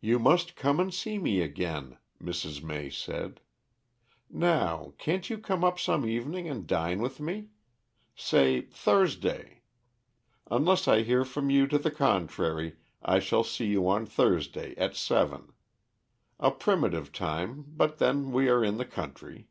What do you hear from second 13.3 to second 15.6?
see you on Thursday at seven.